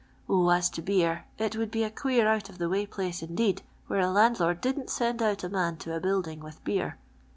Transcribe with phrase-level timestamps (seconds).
[0.25, 3.61] 0, as to beer, it would be a queer out of the way place indeed
[3.85, 6.97] where a landlord didn't send out a man to a building with beer."